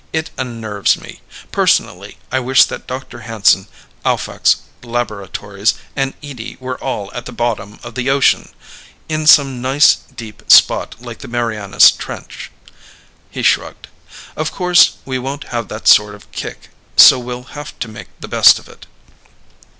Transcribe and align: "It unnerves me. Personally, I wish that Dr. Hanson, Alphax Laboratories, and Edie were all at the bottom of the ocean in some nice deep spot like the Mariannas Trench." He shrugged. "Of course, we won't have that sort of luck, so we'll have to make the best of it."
"It 0.11 0.31
unnerves 0.35 0.97
me. 0.99 1.21
Personally, 1.51 2.17
I 2.31 2.39
wish 2.39 2.65
that 2.65 2.87
Dr. 2.87 3.19
Hanson, 3.19 3.67
Alphax 4.03 4.61
Laboratories, 4.81 5.75
and 5.95 6.15
Edie 6.23 6.57
were 6.59 6.79
all 6.83 7.13
at 7.13 7.27
the 7.27 7.31
bottom 7.31 7.79
of 7.83 7.93
the 7.93 8.09
ocean 8.09 8.49
in 9.07 9.27
some 9.27 9.61
nice 9.61 9.93
deep 10.15 10.41
spot 10.51 10.99
like 11.03 11.19
the 11.19 11.27
Mariannas 11.27 11.91
Trench." 11.91 12.49
He 13.29 13.43
shrugged. 13.43 13.89
"Of 14.35 14.51
course, 14.51 14.93
we 15.05 15.19
won't 15.19 15.43
have 15.53 15.67
that 15.67 15.87
sort 15.87 16.15
of 16.15 16.25
luck, 16.43 16.57
so 16.97 17.19
we'll 17.19 17.43
have 17.53 17.77
to 17.77 17.87
make 17.87 18.07
the 18.21 18.27
best 18.27 18.57
of 18.57 18.67
it." 18.67 18.87